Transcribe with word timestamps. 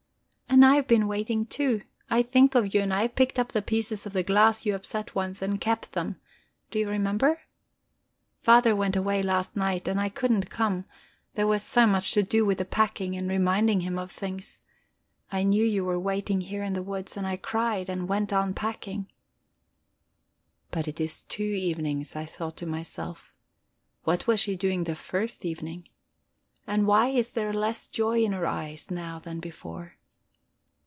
"And 0.53 0.65
I 0.65 0.75
have 0.75 0.85
been 0.85 1.07
waiting 1.07 1.45
too. 1.45 1.83
I 2.09 2.21
think 2.21 2.55
of 2.55 2.73
you, 2.75 2.81
and 2.81 2.93
I 2.93 3.03
have 3.03 3.15
picked 3.15 3.39
up 3.39 3.53
the 3.53 3.61
pieces 3.61 4.05
of 4.05 4.11
the 4.11 4.21
glass 4.21 4.63
you 4.65 4.75
upset 4.75 5.15
once, 5.15 5.41
and 5.41 5.61
kept 5.61 5.93
them 5.93 6.19
do 6.69 6.77
you 6.77 6.89
remember? 6.89 7.39
Father 8.41 8.75
went 8.75 8.97
away 8.97 9.21
last 9.23 9.55
night. 9.55 9.87
I 9.87 10.09
could 10.09 10.29
not 10.29 10.49
come, 10.49 10.85
there 11.35 11.47
was 11.47 11.63
so 11.63 11.87
much 11.87 12.11
to 12.11 12.21
do 12.21 12.45
with 12.45 12.57
the 12.57 12.65
packing, 12.65 13.15
and 13.15 13.29
reminding 13.29 13.79
him 13.81 13.97
of 13.97 14.11
things. 14.11 14.59
I 15.31 15.43
knew 15.43 15.63
you 15.63 15.85
were 15.85 15.97
waiting 15.97 16.41
here 16.41 16.63
in 16.63 16.73
the 16.73 16.83
woods, 16.83 17.15
and 17.15 17.25
I 17.25 17.37
cried, 17.37 17.87
and 17.89 18.09
went 18.09 18.33
on 18.33 18.53
packing." 18.53 19.09
But 20.69 20.85
it 20.87 20.99
is 20.99 21.23
two 21.23 21.43
evenings, 21.43 22.13
I 22.13 22.25
thought 22.25 22.57
to 22.57 22.65
myself. 22.65 23.33
What 24.03 24.27
was 24.27 24.41
she 24.41 24.57
doing 24.57 24.83
the 24.83 24.95
first 24.95 25.45
evening? 25.45 25.87
And 26.67 26.85
why 26.87 27.07
is 27.07 27.29
there 27.29 27.53
less 27.53 27.87
joy 27.87 28.21
in 28.23 28.33
her 28.33 28.45
eyes 28.45 28.91
now 28.91 29.17
than 29.17 29.39
before? 29.39 29.95